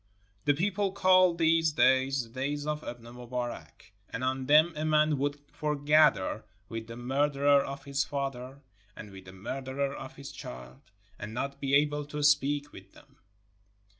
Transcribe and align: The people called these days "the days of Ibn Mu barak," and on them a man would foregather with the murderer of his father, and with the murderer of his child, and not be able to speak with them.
The 0.45 0.55
people 0.55 0.93
called 0.93 1.37
these 1.37 1.73
days 1.73 2.23
"the 2.23 2.29
days 2.29 2.65
of 2.65 2.83
Ibn 2.83 3.03
Mu 3.13 3.27
barak," 3.27 3.91
and 4.09 4.23
on 4.23 4.47
them 4.47 4.73
a 4.75 4.83
man 4.83 5.19
would 5.19 5.39
foregather 5.51 6.43
with 6.69 6.87
the 6.87 6.95
murderer 6.97 7.63
of 7.63 7.83
his 7.83 8.03
father, 8.03 8.63
and 8.95 9.11
with 9.11 9.25
the 9.25 9.31
murderer 9.31 9.95
of 9.95 10.15
his 10.15 10.31
child, 10.31 10.81
and 11.19 11.35
not 11.35 11.61
be 11.61 11.75
able 11.75 12.05
to 12.05 12.23
speak 12.23 12.73
with 12.73 12.93
them. 12.93 13.19